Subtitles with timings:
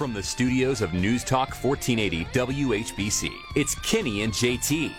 [0.00, 4.94] from the studios of News Talk 1480 WHBC, it's Kenny and JT.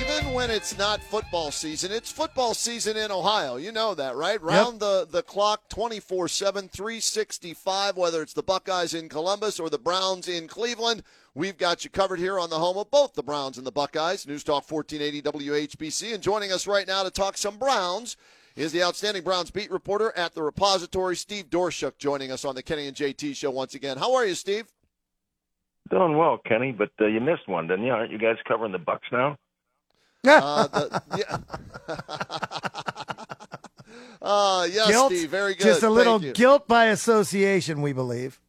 [0.00, 3.54] Even when it's not football season, it's football season in Ohio.
[3.54, 4.42] You know that, right?
[4.42, 9.78] Round the, the clock 24 7, 365, whether it's the Buckeyes in Columbus or the
[9.78, 11.04] Browns in Cleveland.
[11.36, 14.26] We've got you covered here on the home of both the Browns and the Buckeyes.
[14.26, 16.14] News Talk 1480 WHBC.
[16.14, 18.16] And joining us right now to talk some Browns
[18.56, 22.62] is the outstanding Browns beat reporter at the repository, Steve Doerschuk, joining us on the
[22.62, 23.98] Kenny and JT show once again.
[23.98, 24.66] How are you, Steve?
[25.90, 27.92] Doing well, Kenny, but uh, you missed one, didn't you?
[27.92, 29.36] Aren't you guys covering the Bucks now?
[30.28, 31.36] Uh, the, yeah.
[34.22, 35.30] uh, yes, guilt, Steve.
[35.30, 35.62] Very good.
[35.62, 36.32] Just a little Thank you.
[36.32, 38.40] guilt by association, we believe.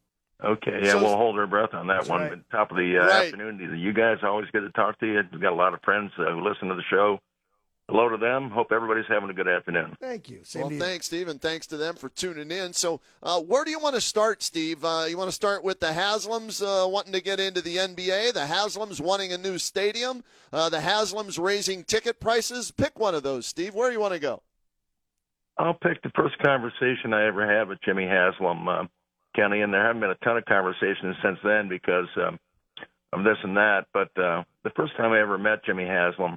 [0.42, 2.22] Okay, yeah, So- we'll hold our breath on that one.
[2.22, 2.30] right.
[2.30, 3.24] But top of the uh, Right.
[3.26, 5.20] afternoon, you guys always good to talk to you.
[5.30, 7.20] We've got a lot of friends uh, who listen to the show.
[7.88, 8.50] Hello to them.
[8.50, 9.96] Hope everybody's having a good afternoon.
[9.98, 10.40] Thank you.
[10.42, 10.80] Same Well, to you.
[10.80, 12.74] thanks, Steve, and thanks to them for tuning in.
[12.74, 14.84] So, uh, where do you want to start, Steve?
[14.84, 18.34] Uh, you want to start with the Haslams uh, wanting to get into the NBA,
[18.34, 20.22] the Haslams wanting a new stadium,
[20.52, 22.70] uh, the Haslams raising ticket prices?
[22.70, 23.74] Pick one of those, Steve.
[23.74, 24.42] Where do you want to go?
[25.56, 28.84] I'll pick the first conversation I ever had with Jimmy Haslam, uh,
[29.34, 32.38] Kenny, and there haven't been a ton of conversations since then because um,
[33.14, 33.86] of this and that.
[33.94, 36.36] But uh, the first time I ever met Jimmy Haslam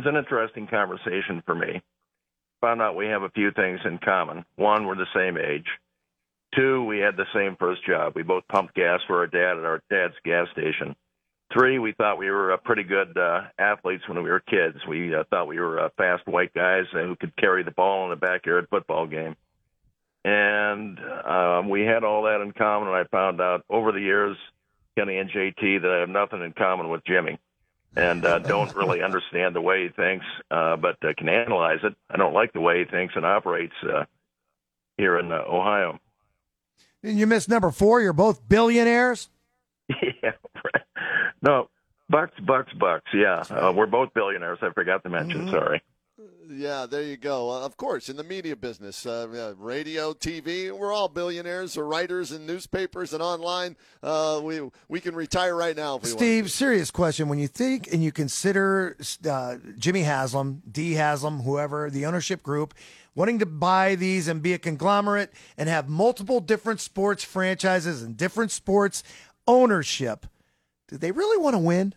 [0.00, 1.82] was an interesting conversation for me.
[2.62, 4.46] Found out we have a few things in common.
[4.56, 5.66] One, we're the same age.
[6.56, 8.14] Two, we had the same first job.
[8.16, 10.96] We both pumped gas for our dad at our dad's gas station.
[11.52, 14.78] Three, we thought we were uh, pretty good uh, athletes when we were kids.
[14.88, 18.12] We uh, thought we were uh, fast white guys who could carry the ball in
[18.12, 19.36] a backyard football game.
[20.24, 22.88] And um, we had all that in common.
[22.88, 24.36] And I found out over the years,
[24.96, 27.38] Kenny and JT, that I have nothing in common with Jimmy,
[27.96, 31.94] and uh, don't really understand the way he thinks, uh, but uh, can analyze it.
[32.08, 34.04] I don't like the way he thinks and operates uh,
[34.96, 35.98] here in uh, Ohio.
[37.02, 38.00] And you missed number four.
[38.00, 39.28] You're both billionaires.
[39.88, 40.32] yeah.
[40.64, 40.84] right.
[41.42, 41.68] No,
[42.08, 43.06] bucks, bucks, bucks.
[43.14, 44.58] Yeah, uh, we're both billionaires.
[44.62, 45.48] I forgot to mention.
[45.50, 45.82] Sorry.
[46.48, 47.50] Yeah, there you go.
[47.50, 51.86] Uh, of course, in the media business, uh, yeah, radio, TV, we're all billionaires or
[51.86, 53.76] writers in newspapers and online.
[54.02, 56.18] Uh, we we can retire right now if we want.
[56.18, 57.28] Steve, serious question.
[57.28, 58.96] When you think and you consider
[59.28, 62.74] uh, Jimmy Haslam, Dee Haslam, whoever, the ownership group,
[63.14, 68.16] wanting to buy these and be a conglomerate and have multiple different sports franchises and
[68.16, 69.04] different sports
[69.46, 70.26] ownership,
[70.88, 71.94] do they really want to win?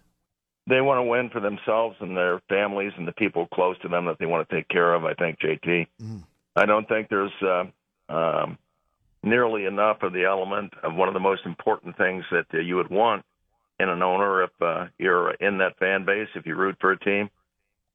[0.67, 4.05] They want to win for themselves and their families and the people close to them
[4.05, 5.03] that they want to take care of.
[5.03, 5.87] I think JT.
[6.55, 7.65] I don't think there's uh,
[8.13, 8.57] um,
[9.23, 12.75] nearly enough of the element of one of the most important things that uh, you
[12.75, 13.25] would want
[13.79, 16.27] in an owner if uh, you're in that fan base.
[16.35, 17.29] If you root for a team,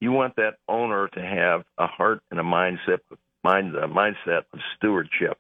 [0.01, 3.01] you want that owner to have a heart and a mindset
[3.45, 5.39] mind uh, mindset of stewardship.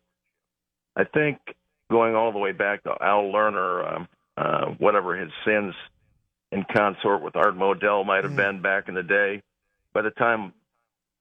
[0.96, 1.38] I think
[1.90, 5.74] going all the way back to Al Lerner, um, uh, whatever his sins
[6.52, 9.42] in consort with Art Modell might have been back in the day.
[9.92, 10.52] By the time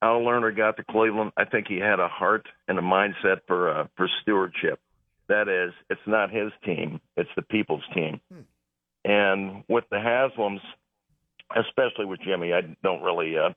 [0.02, 3.70] Al Lerner got to Cleveland, I think he had a heart and a mindset for
[3.70, 4.80] uh, for stewardship.
[5.28, 8.22] That is, it's not his team; it's the people's team.
[9.04, 10.62] And with the Haslams,
[11.56, 13.50] especially with Jimmy, I don't really uh,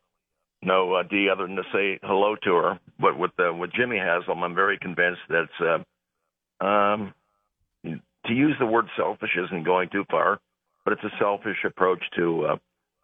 [0.63, 2.81] know uh, Dee other than to say hello to her.
[2.99, 5.85] But with uh, with Jimmy Haslam, I'm very convinced that
[6.61, 7.15] uh, um,
[7.85, 10.41] to use the word selfish isn't going too far,
[10.85, 12.57] but it's a selfish approach to uh,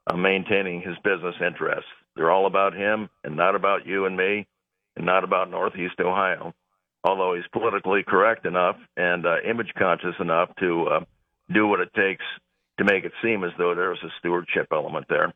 [0.09, 1.91] uh, maintaining his business interests.
[2.15, 4.47] They're all about him and not about you and me,
[4.97, 6.55] and not about Northeast Ohio.
[7.05, 11.01] Although he's politically correct enough and uh, image conscious enough to uh,
[11.53, 12.25] do what it takes
[12.79, 15.33] to make it seem as though there's a stewardship element there.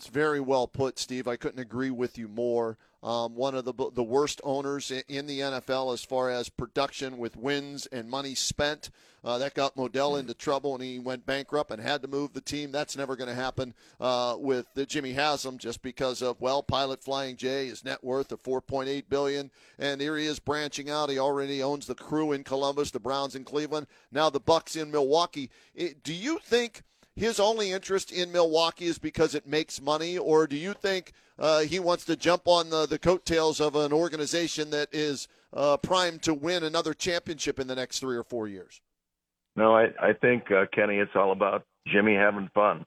[0.00, 1.28] It's very well put, Steve.
[1.28, 2.78] I couldn't agree with you more.
[3.02, 7.36] Um, one of the the worst owners in the NFL as far as production with
[7.36, 8.88] wins and money spent.
[9.22, 12.40] Uh, that got Modell into trouble, and he went bankrupt and had to move the
[12.40, 12.72] team.
[12.72, 17.04] That's never going to happen uh, with the Jimmy Haslam, just because of well, Pilot
[17.04, 21.10] Flying J, his net worth of 4.8 billion, and here he is branching out.
[21.10, 24.90] He already owns the Crew in Columbus, the Browns in Cleveland, now the Bucks in
[24.90, 25.50] Milwaukee.
[25.74, 26.84] It, do you think?
[27.20, 31.60] His only interest in Milwaukee is because it makes money, or do you think uh,
[31.60, 36.22] he wants to jump on the, the coattails of an organization that is uh, primed
[36.22, 38.80] to win another championship in the next three or four years?
[39.56, 42.86] No, I, I think, uh, Kenny, it's all about Jimmy having fun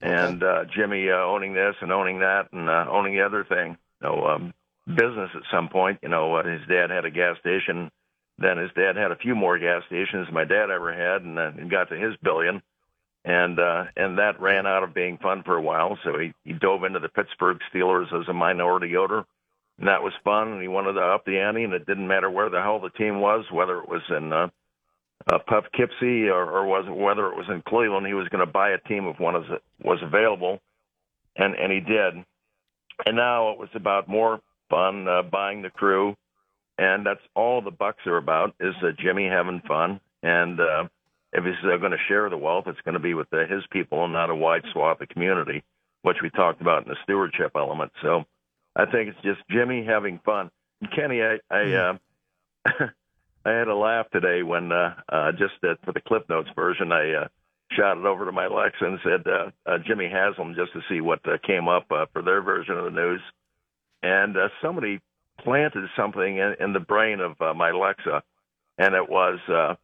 [0.00, 3.76] and uh, Jimmy uh, owning this and owning that and uh, owning the other thing.
[4.00, 4.54] You know, um,
[4.86, 5.98] business at some point.
[6.02, 7.90] You know, uh, his dad had a gas station.
[8.38, 11.36] Then his dad had a few more gas stations than my dad ever had, and
[11.36, 12.62] then and got to his billion.
[13.28, 15.98] And uh, and that ran out of being fun for a while.
[16.02, 19.26] So he, he dove into the Pittsburgh Steelers as a minority owner,
[19.78, 20.48] and that was fun.
[20.52, 22.88] And he wanted to up the ante, and it didn't matter where the hell the
[22.88, 24.48] team was, whether it was in uh,
[25.30, 28.06] uh, Poughkeepsie or, or was whether it was in Cleveland.
[28.06, 30.60] He was going to buy a team if one was was available,
[31.36, 32.24] and and he did.
[33.04, 34.40] And now it was about more
[34.70, 36.16] fun uh, buying the crew,
[36.78, 40.00] and that's all the Bucks are about is uh, Jimmy having fun.
[40.22, 40.88] And uh,
[41.32, 43.62] if he's uh, going to share the wealth, it's going to be with uh, his
[43.70, 45.62] people and not a wide swath of community,
[46.02, 47.92] which we talked about in the stewardship element.
[48.02, 48.24] So
[48.74, 50.50] I think it's just Jimmy having fun.
[50.80, 51.98] And Kenny, I, I uh,
[53.44, 56.92] I had a laugh today when uh, uh, just uh, for the Clip Notes version,
[56.92, 57.28] I uh,
[57.72, 61.20] shouted over to my Alexa and said uh, uh, Jimmy Haslam just to see what
[61.26, 63.20] uh, came up uh, for their version of the news,
[64.02, 65.00] and uh, somebody
[65.40, 68.22] planted something in, in the brain of uh, my Alexa,
[68.78, 69.74] and it was uh,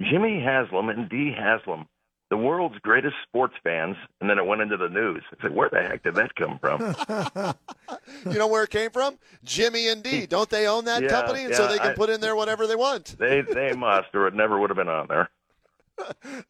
[0.00, 1.86] Jimmy Haslam and Dee Haslam
[2.30, 5.22] the world's greatest sports fans, and then it went into the news.
[5.38, 6.80] I said, where the heck did that come from?
[8.32, 9.18] you know where it came from?
[9.44, 10.24] Jimmy and Dee.
[10.24, 11.40] Don't they own that Yeah, company?
[11.42, 13.16] And yeah, so they can I- put in there whatever they want.
[13.18, 15.28] they they must, or it never would have been on there.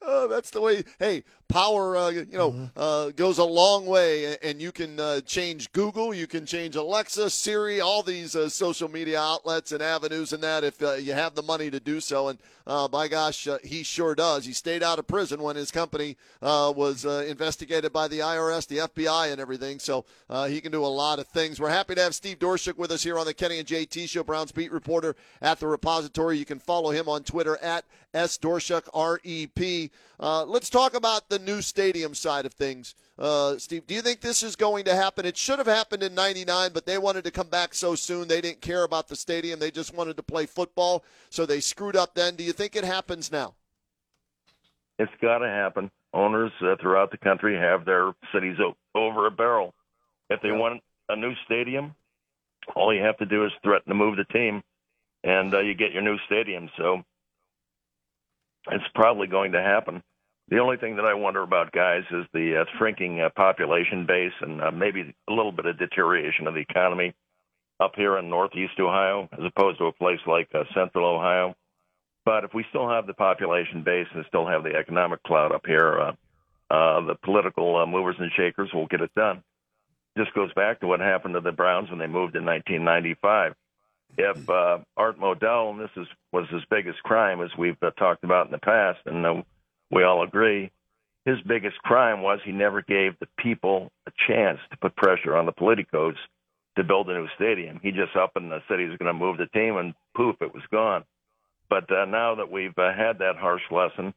[0.05, 0.85] Oh, that's the way.
[0.99, 5.73] Hey, power, uh, you know, uh, goes a long way, and you can uh, change
[5.73, 10.43] Google, you can change Alexa, Siri, all these uh, social media outlets and avenues, and
[10.43, 12.29] that if uh, you have the money to do so.
[12.29, 14.45] And uh, by gosh, uh, he sure does.
[14.45, 18.67] He stayed out of prison when his company uh, was uh, investigated by the IRS,
[18.67, 19.79] the FBI, and everything.
[19.79, 21.61] So uh, he can do a lot of things.
[21.61, 24.25] We're happy to have Steve Doerschuk with us here on the Kenny and JT Show,
[24.25, 26.39] Browns beat reporter at the Repository.
[26.39, 29.91] You can follow him on Twitter at S Doerschuk R E P.
[30.21, 32.95] Uh, let's talk about the new stadium side of things.
[33.19, 35.27] Uh, Steve, do you think this is going to happen?
[35.27, 38.29] It should have happened in '99, but they wanted to come back so soon.
[38.29, 39.59] They didn't care about the stadium.
[39.59, 42.37] They just wanted to play football, so they screwed up then.
[42.37, 43.55] Do you think it happens now?
[44.99, 45.91] It's got to happen.
[46.15, 49.75] Owners uh, throughout the country have their cities o- over a barrel.
[50.29, 51.95] If they want a new stadium,
[52.77, 54.63] all you have to do is threaten to move the team,
[55.25, 56.69] and uh, you get your new stadium.
[56.77, 57.03] So
[58.71, 60.03] it's probably going to happen.
[60.49, 64.33] The only thing that I wonder about, guys, is the uh, shrinking uh, population base
[64.41, 67.15] and uh, maybe a little bit of deterioration of the economy
[67.81, 71.55] up here in Northeast Ohio, as opposed to a place like uh, Central Ohio.
[72.25, 75.67] But if we still have the population base and still have the economic clout up
[75.67, 76.13] here, uh,
[76.71, 79.43] uh, the political uh, movers and shakers will get it done.
[80.17, 83.55] Just goes back to what happened to the Browns when they moved in 1995.
[84.19, 88.25] If uh, Art Modell, and this is was his biggest crime, as we've uh, talked
[88.25, 89.43] about in the past, and uh,
[89.91, 90.71] we all agree,
[91.25, 95.47] his biggest crime was he never gave the people a chance to put pressure on
[95.47, 96.17] the politicos
[96.77, 97.81] to build a new stadium.
[97.83, 100.53] He just up and said he was going to move the team, and poof, it
[100.53, 101.05] was gone.
[101.69, 104.13] But uh, now that we've uh, had that harsh lesson,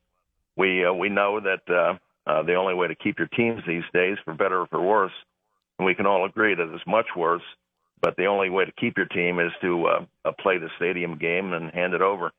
[0.58, 1.98] we uh, we know that uh,
[2.30, 5.14] uh, the only way to keep your teams these days, for better or for worse,
[5.78, 7.44] and we can all agree that it's much worse.
[8.02, 11.18] But the only way to keep your team is to uh, uh, play the stadium
[11.18, 12.32] game and hand it over.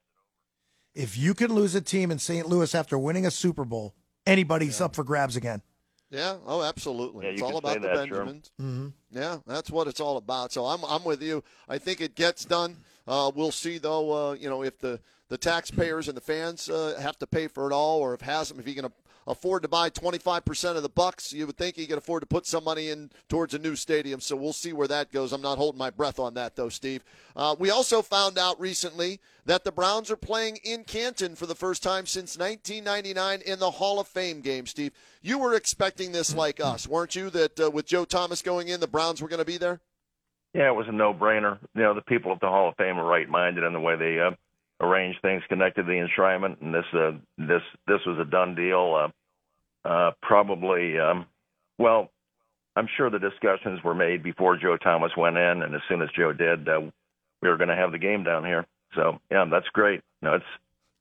[0.94, 2.46] If you can lose a team in St.
[2.46, 3.94] Louis after winning a Super Bowl,
[4.26, 5.62] anybody's up for grabs again.
[6.10, 6.36] Yeah.
[6.46, 7.26] Oh, absolutely.
[7.26, 8.10] Yeah, it's you all can say about the that, Sherm.
[8.10, 8.50] Benjamins.
[8.60, 8.88] Mm-hmm.
[9.10, 10.52] Yeah, that's what it's all about.
[10.52, 11.42] So I'm I'm with you.
[11.68, 12.76] I think it gets done.
[13.06, 14.30] Uh, we'll see though.
[14.30, 17.70] Uh, you know, if the the taxpayers and the fans uh, have to pay for
[17.70, 18.86] it all, or if Haslam, if he can
[19.26, 22.46] afford to buy 25% of the bucks, you would think he could afford to put
[22.46, 24.20] some money in towards a new stadium.
[24.20, 25.32] So we'll see where that goes.
[25.32, 27.04] I'm not holding my breath on that though, Steve.
[27.34, 31.54] Uh, we also found out recently that the Browns are playing in Canton for the
[31.54, 34.66] first time since 1999 in the Hall of Fame game.
[34.66, 37.30] Steve, you were expecting this like us, weren't you?
[37.30, 39.80] That uh, with Joe Thomas going in, the Browns were going to be there.
[40.56, 41.58] Yeah, it was a no-brainer.
[41.74, 44.18] You know, the people at the Hall of Fame are right-minded in the way they
[44.18, 44.30] uh,
[44.80, 49.10] arrange things connected to the enshrinement, and this uh, this this was a done deal.
[49.84, 51.26] Uh, uh, probably, um,
[51.78, 52.10] well,
[52.74, 56.08] I'm sure the discussions were made before Joe Thomas went in, and as soon as
[56.16, 56.80] Joe did, uh,
[57.42, 58.64] we were going to have the game down here.
[58.94, 60.00] So yeah, that's great.
[60.22, 60.44] No, it's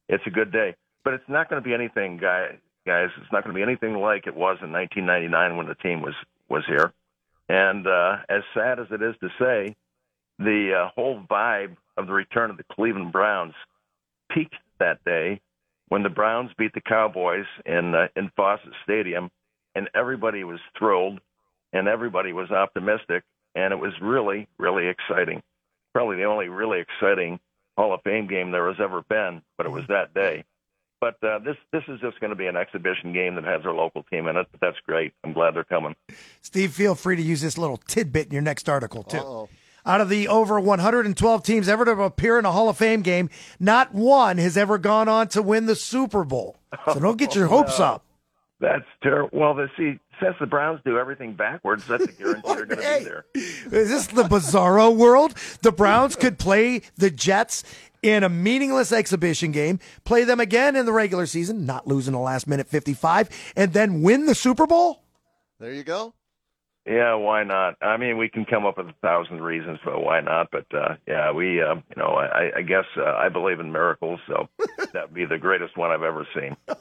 [0.10, 3.08] it's a good day, but it's not going to be anything, guy, guys.
[3.22, 6.14] It's not going to be anything like it was in 1999 when the team was
[6.50, 6.92] was here.
[7.50, 9.76] And uh, as sad as it is to say,
[10.40, 13.54] the uh, whole vibe of the return of the Cleveland Browns
[14.32, 15.40] peaked that day
[15.90, 19.30] when the Browns beat the Cowboys in uh, in Fawcett Stadium,
[19.76, 21.20] and everybody was thrilled,
[21.74, 23.24] and everybody was optimistic,
[23.54, 25.42] and it was really really exciting.
[25.94, 27.40] Probably the only really exciting
[27.78, 30.44] Hall of Fame game there has ever been, but it was that day.
[31.06, 33.74] But uh, this this is just going to be an exhibition game that has our
[33.74, 34.48] local team in it.
[34.52, 35.14] But that's great.
[35.24, 35.96] I'm glad they're coming.
[36.42, 39.18] Steve, feel free to use this little tidbit in your next article too.
[39.18, 39.50] Uh-oh.
[39.86, 43.30] Out of the over 112 teams ever to appear in a Hall of Fame game,
[43.60, 46.58] not one has ever gone on to win the Super Bowl.
[46.92, 48.04] So don't get your hopes up.
[48.60, 49.30] That's terrible.
[49.38, 52.84] Well, the, see, since the Browns do everything backwards, that's a guarantee they're going to
[52.84, 53.26] Hey, be there.
[53.36, 55.36] Is this the bizarro world?
[55.62, 57.64] The Browns could play the Jets
[58.06, 62.20] in a meaningless exhibition game, play them again in the regular season, not losing the
[62.20, 65.02] last minute 55, and then win the Super Bowl?
[65.60, 66.14] There you go.
[66.86, 67.78] Yeah, why not?
[67.82, 70.96] I mean, we can come up with a thousand reasons for why not, but uh,
[71.08, 74.48] yeah, we, uh, you know, I, I guess uh, I believe in miracles, so
[74.94, 76.56] that'd be the greatest one I've ever seen.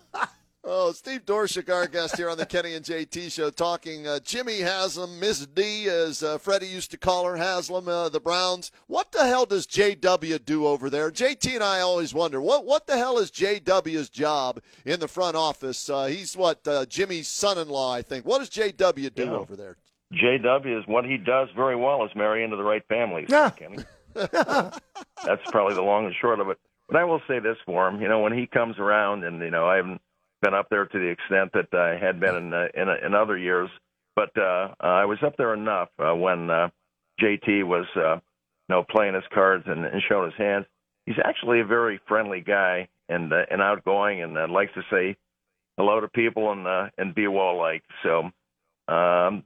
[0.67, 4.61] Oh, Steve Doerschuk, our guest here on the Kenny and JT show, talking uh, Jimmy
[4.61, 8.73] Haslam, Miss D, as uh, Freddie used to call her, Haslam, uh, the Browns.
[8.87, 11.11] What the hell does JW do over there?
[11.11, 15.37] JT and I always wonder what what the hell is JW's job in the front
[15.37, 15.91] office?
[15.91, 18.25] Uh, he's what uh, Jimmy's son-in-law, I think.
[18.25, 19.31] What does JW do Yeah.
[19.33, 19.77] over there?
[20.15, 23.27] JW is what he does very well is marry into the right families.
[23.29, 23.51] Yeah.
[23.51, 23.79] Kenny.
[24.15, 26.59] That's probably the long and short of it.
[26.89, 29.51] But I will say this for him, you know, when he comes around, and you
[29.51, 30.01] know, I haven't
[30.45, 33.37] been up there to the extent that I had been in uh, in, in other
[33.37, 33.71] years,
[34.15, 36.49] but uh, uh, I was up there enough when
[37.21, 38.21] JT was, you
[38.69, 40.67] know, playing his cards and, and showing his hands.
[41.07, 45.17] He's actually a very friendly guy and and outgoing, and likes to say
[45.79, 47.91] hello to people and and be well liked.
[48.03, 48.31] So.
[48.87, 49.45] Um,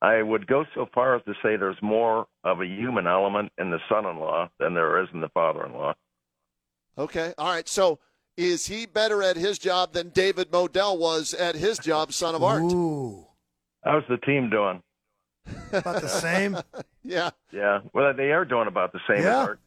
[0.00, 3.70] I would go so far as to say there's more of a human element in
[3.70, 5.94] the son-in-law than there is in the father-in-law.
[6.98, 7.68] Okay, all right.
[7.68, 7.98] So
[8.38, 12.42] is he better at his job than David Modell was at his job, son of
[12.42, 12.62] art?
[12.62, 13.26] Ooh,
[13.84, 14.82] How's the team doing?
[15.72, 16.56] about the same.
[17.04, 17.30] Yeah.
[17.52, 19.40] Yeah, well, they are doing about the same Yeah.
[19.42, 19.60] as art.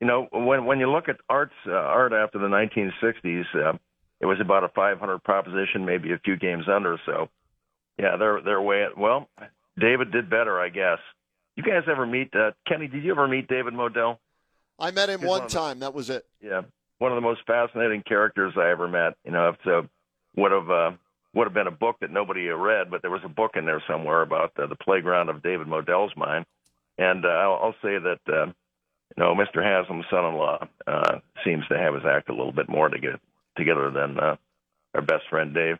[0.00, 3.76] You know, when when you look at arts uh, art after the 1960s, uh,
[4.20, 6.98] it was about a 500 proposition, maybe a few games under.
[7.04, 7.28] So,
[7.98, 9.28] yeah, they're they're way at, well.
[9.78, 10.98] David did better, I guess.
[11.56, 12.88] You guys ever meet uh, Kenny?
[12.88, 14.16] Did you ever meet David Modell?
[14.78, 15.80] I met him He's one one of the- time.
[15.80, 16.24] That was it.
[16.42, 16.62] yeah,
[16.98, 19.14] one of the most fascinating characters I ever met.
[19.24, 19.88] You know, it's a
[20.36, 20.90] would have uh,
[21.34, 23.82] would have been a book that nobody read, but there was a book in there
[23.88, 26.46] somewhere about the playground of David Modell's mind.
[26.98, 29.62] And uh, I'll, I'll say that uh, you know Mr.
[29.62, 33.20] Haslam's son-in-law uh, seems to have his act a little bit more to get
[33.56, 34.36] together than uh,
[34.94, 35.78] our best friend Dave.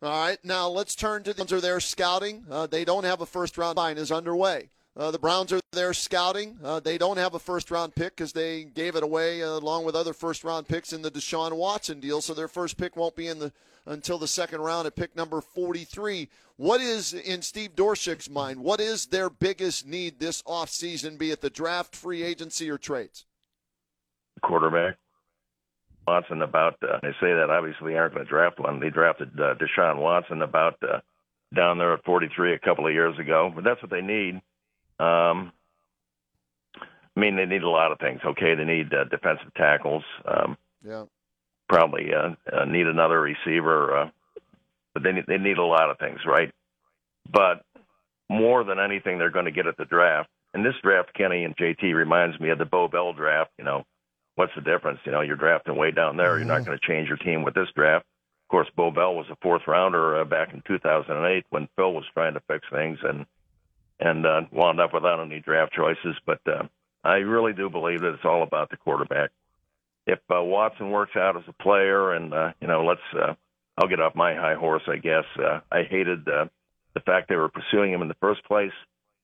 [0.00, 2.44] All right, now let's turn to the Browns are there scouting.
[2.48, 4.70] Uh, they don't have a first round line is underway.
[4.98, 6.58] Uh, the Browns are there scouting.
[6.62, 9.84] Uh, they don't have a first round pick because they gave it away uh, along
[9.84, 12.20] with other first round picks in the Deshaun Watson deal.
[12.20, 13.52] So their first pick won't be in the
[13.86, 16.28] until the second round at pick number 43.
[16.56, 18.60] What is in Steve Doerschuk's mind?
[18.60, 23.24] What is their biggest need this offseason, be it the draft, free agency, or trades?
[24.42, 24.96] quarterback.
[26.06, 28.80] Watson about uh, they say that obviously aren't going to draft one.
[28.80, 31.00] They drafted uh, Deshaun Watson about uh,
[31.54, 34.40] down there at 43 a couple of years ago, but that's what they need.
[34.98, 35.52] Um,
[36.80, 38.20] I mean, they need a lot of things.
[38.24, 40.04] Okay, they need uh, defensive tackles.
[40.24, 41.04] Um, Yeah.
[41.68, 44.10] probably uh, uh, need another receiver, uh,
[44.94, 46.52] but they need, they need a lot of things, right?
[47.30, 47.64] But
[48.30, 50.30] more than anything, they're going to get at the draft.
[50.54, 53.50] And this draft, Kenny and JT reminds me of the Beau Bell draft.
[53.58, 53.84] You know,
[54.36, 55.00] what's the difference?
[55.04, 56.38] You know, you're drafting way down there.
[56.38, 58.06] You're not going to change your team with this draft.
[58.46, 62.04] Of course, Beau Bell was a fourth rounder uh, back in 2008 when Phil was
[62.14, 63.26] trying to fix things and
[64.00, 66.16] and uh, wound up without any draft choices.
[66.26, 66.64] But uh,
[67.04, 69.30] I really do believe that it's all about the quarterback
[70.08, 73.34] if uh, Watson works out as a player, and uh, you know, let's uh,
[73.76, 75.24] I'll get off my high horse, I guess.
[75.38, 76.46] Uh, I hated uh,
[76.94, 78.72] the fact they were pursuing him in the first place.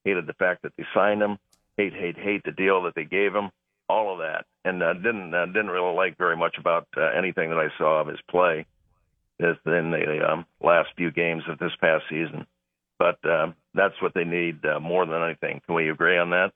[0.05, 1.39] Hated the fact that they signed him.
[1.79, 3.51] Hate, hate, hate the deal that they gave him.
[3.89, 7.51] All of that, and uh, didn't uh, didn't really like very much about uh, anything
[7.51, 8.67] that I saw of his play.
[9.41, 9.57] In
[9.91, 12.47] the um, last few games of this past season,
[12.99, 15.61] but uh, that's what they need uh, more than anything.
[15.67, 16.53] Can we agree on that?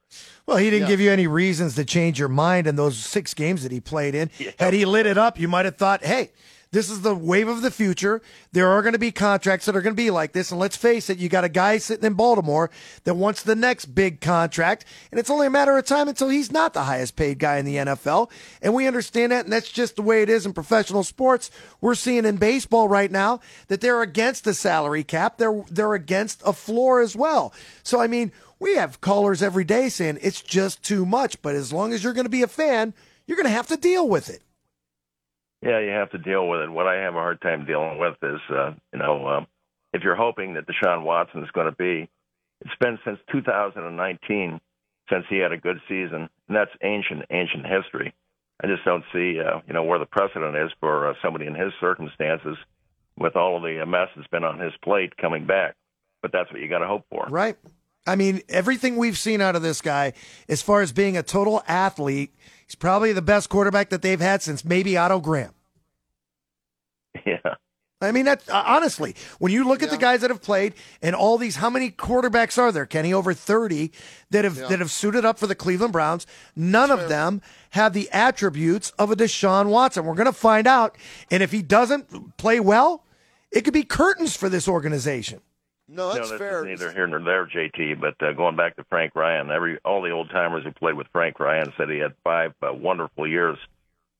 [0.46, 0.88] Well, he didn't Yeah.
[0.88, 4.14] give you any reasons to change your mind in those six games that he played
[4.14, 4.30] in.
[4.58, 6.30] Had he lit it up, you might have thought, hey,
[6.70, 8.20] this is the wave of the future.
[8.52, 10.50] There are going to be contracts that are going to be like this.
[10.50, 12.70] And let's face it, you got a guy sitting in Baltimore
[13.04, 14.84] that wants the next big contract.
[15.10, 17.64] And it's only a matter of time until he's not the highest paid guy in
[17.64, 18.30] the NFL.
[18.60, 19.44] And we understand that.
[19.44, 21.50] And that's just the way it is in professional sports.
[21.80, 25.38] We're seeing in baseball right now that they're against the salary cap.
[25.38, 27.54] They're, they're against a floor as well.
[27.82, 31.40] So, I mean, we have callers every day saying it's just too much.
[31.40, 32.92] But as long as you're going to be a fan,
[33.26, 34.42] you're going to have to deal with it.
[35.62, 36.70] Yeah, you have to deal with it.
[36.70, 39.46] What I have a hard time dealing with is, uh, you know, um,
[39.92, 42.08] if you're hoping that Deshaun Watson is going to be,
[42.60, 44.60] it's been since 2019
[45.10, 48.14] since he had a good season, and that's ancient, ancient history.
[48.62, 51.54] I just don't see, uh, you know, where the precedent is for uh, somebody in
[51.54, 52.56] his circumstances
[53.16, 55.76] with all of the uh, mess that's been on his plate coming back.
[56.22, 57.26] But that's what you got to hope for.
[57.30, 57.56] Right.
[58.06, 60.14] I mean, everything we've seen out of this guy,
[60.48, 62.34] as far as being a total athlete,
[62.68, 65.54] he's probably the best quarterback that they've had since maybe Otto Graham.
[67.26, 67.38] Yeah.
[68.00, 71.16] I mean, that uh, honestly, when you look at the guys that have played and
[71.16, 73.12] all these, how many quarterbacks are there, Kenny?
[73.12, 73.90] Over thirty
[74.30, 74.68] that have Yeah.
[74.68, 76.25] that have suited up for the Cleveland Browns.
[76.54, 80.04] None of them have the attributes of a Deshaun Watson.
[80.04, 80.96] We're going to find out,
[81.28, 83.04] and if he doesn't play well,
[83.50, 85.40] it could be curtains for this organization.
[85.88, 86.64] No, that's no, fair.
[86.64, 88.00] neither here nor there, JT.
[88.00, 91.07] But uh, going back to Frank Ryan, every all the old timers who played with
[91.12, 93.57] Frank Ryan said he had five uh, wonderful years,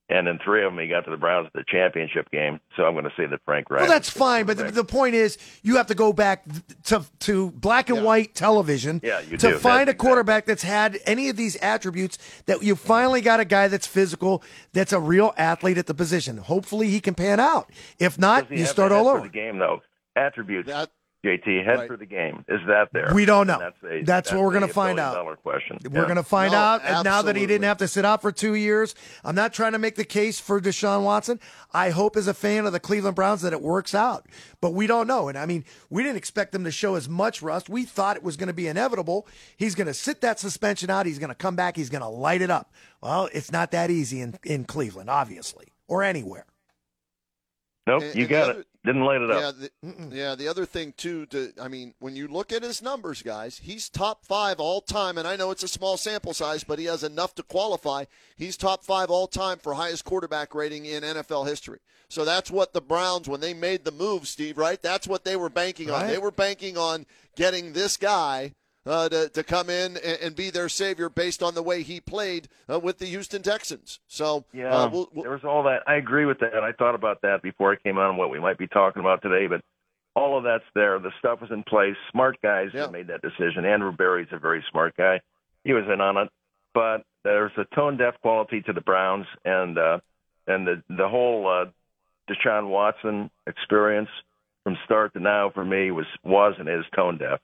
[0.09, 2.59] and in three of them he got to the Browns at the championship game.
[2.75, 3.83] So I'm going to say that Frank Ryan.
[3.83, 6.45] Well, that's fine, but the, the point is, you have to go back
[6.85, 8.05] to to black and Yeah.
[8.05, 9.59] white television Yeah, you to do.
[9.59, 12.17] find That's a quarterback that's had any of these attributes.
[12.47, 16.39] That you finally got a guy that's physical, that's a real athlete at the position.
[16.39, 17.69] Hopefully, he can pan out.
[17.99, 19.21] If not, you start all over.
[19.21, 19.83] the game though.
[20.17, 20.67] Attributes.
[20.67, 20.89] That
[21.27, 21.89] JT head Right.
[21.89, 23.11] for the game is that there?
[23.13, 23.55] We don't know.
[23.55, 25.15] And That's, a, That's what we're going gonna find out.
[25.15, 25.79] Dollar question.
[25.85, 26.05] We're Yeah.
[26.05, 26.83] going to find No, out.
[26.85, 28.95] And now that he didn't have to sit out for two years,
[29.25, 31.41] I'm not trying to make the case for Deshaun Watson.
[31.75, 34.27] I hope, as a fan of the Cleveland Browns, that it works out.
[34.61, 35.29] But we don't know.
[35.29, 37.69] And I mean, we didn't expect them to show as much rust.
[37.69, 39.27] We thought it was going to be inevitable.
[39.57, 41.05] He's going to sit that suspension out.
[41.07, 41.75] He's going to come back.
[41.77, 42.73] He's going to light it up.
[43.03, 46.47] Well, it's not that easy in, in Cleveland, obviously, or anywhere.
[47.89, 48.67] Nope, And- you and got other- it.
[48.85, 49.41] Didn't light it up.
[49.41, 50.35] Yeah, the, yeah.
[50.35, 53.89] The other thing too, to I mean, when you look at his numbers, guys, he's
[53.89, 57.03] top five all time, and I know it's a small sample size, but he has
[57.03, 58.05] enough to qualify.
[58.37, 61.81] He's top five all time for highest quarterback rating in NFL history.
[62.09, 64.81] So that's what the Browns, when they made the move, Steve, right?
[64.81, 66.07] That's what they were banking on.
[66.07, 67.05] They were banking on
[67.37, 68.55] getting this guy.
[68.87, 72.01] Uh, to, to come in and, and be their savior based on the way he
[72.01, 74.01] played uh, with the Houston Texans.
[74.07, 75.83] So Yeah, uh, we'll, we'll, there was all that.
[75.87, 76.55] I agree with that.
[76.63, 79.47] I thought about that before I came on what we might be talking about today,
[79.47, 79.63] but
[80.15, 80.99] all of that's there.
[81.01, 81.97] The stuff was in place.
[82.13, 82.87] Smart guys Yeah.
[82.87, 83.67] made that decision.
[83.67, 85.21] Andrew Berry's a very smart guy.
[85.65, 86.31] He was in on it,
[86.73, 89.99] but there's a tone deaf quality to the Browns and uh,
[90.47, 91.67] and the the whole uh,
[92.33, 94.09] Deshaun Watson experience
[94.65, 97.41] from start to now for me was was and is tone deaf.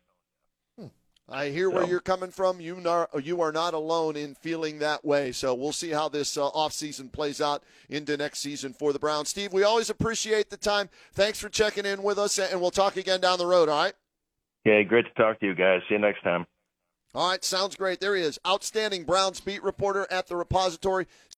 [1.28, 2.60] I hear where So- you're coming from.
[2.60, 5.32] You are, you are not alone in feeling that way.
[5.32, 9.30] So we'll see how this uh, offseason plays out into next season for the Browns.
[9.30, 10.90] Steve, we always appreciate the time.
[11.14, 13.94] Thanks for checking in with us, and we'll talk again down the road, all right?
[14.66, 15.80] Yeah, great to talk to you guys.
[15.88, 16.46] See you next time.
[17.14, 18.00] All right, sounds great.
[18.00, 18.40] There he is.
[18.46, 21.06] Outstanding Browns beat reporter at the repository.